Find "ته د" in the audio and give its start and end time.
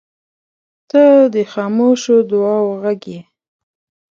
0.89-1.37